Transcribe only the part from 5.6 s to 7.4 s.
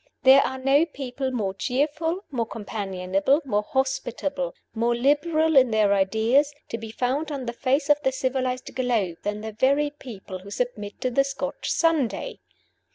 their ideas, to be found